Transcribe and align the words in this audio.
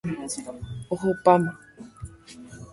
Ohopáma. 0.93 1.51